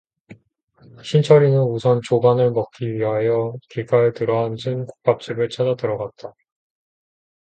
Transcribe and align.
신철이는 1.03 1.59
우선 1.61 2.01
조반을 2.01 2.49
먹기 2.53 2.91
위하여 2.91 3.53
길가에 3.69 4.09
늘어앉은 4.09 4.87
국밥집을 4.87 5.49
찾아 5.49 5.75
들어갔다. 5.75 6.33